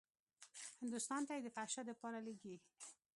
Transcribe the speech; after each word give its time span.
هندوستان 0.79 1.21
ته 1.27 1.31
يې 1.35 1.41
د 1.45 1.47
فحشا 1.55 1.81
دپاره 1.87 2.19
لېږي. 2.25 2.55